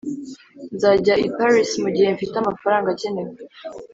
[0.75, 3.33] nzajya i paris mugihe mfite amafaranga akenewe.